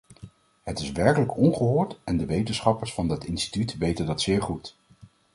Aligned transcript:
Het 0.63 0.79
is 0.79 0.91
werkelijk 0.91 1.37
ongehoord, 1.37 1.99
en 2.03 2.17
de 2.17 2.25
wetenschappers 2.25 2.93
van 2.93 3.07
dat 3.07 3.23
instituut 3.23 3.77
weten 3.77 4.05
dat 4.05 4.21
zeer 4.21 4.41
goed. 4.41 4.75